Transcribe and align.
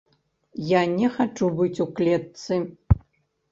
Я 0.69 0.81
не 0.93 1.09
хачу 1.19 1.51
быць 1.61 1.83
у 1.87 1.89
клетцы. 2.01 2.61